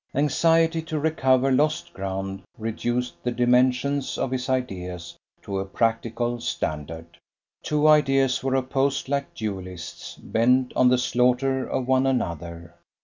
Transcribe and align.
Anxiety 0.15 0.81
to 0.81 0.97
recover 0.99 1.51
lost 1.51 1.93
ground 1.93 2.41
reduced 2.57 3.21
the 3.21 3.29
dimensions 3.29 4.17
of 4.17 4.31
his 4.31 4.49
ideas 4.49 5.15
to 5.43 5.59
a 5.59 5.65
practical 5.65 6.39
standard. 6.41 7.19
Two 7.61 7.87
ideas 7.87 8.43
were 8.43 8.55
opposed 8.55 9.09
like 9.09 9.35
duellists 9.35 10.15
bent 10.15 10.73
on 10.75 10.89
the 10.89 10.97
slaughter 10.97 11.67
of 11.69 11.87
one 11.87 12.07
another. 12.07 12.73